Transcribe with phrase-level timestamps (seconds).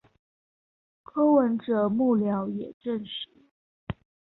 [1.03, 3.29] 柯文哲幕僚也證實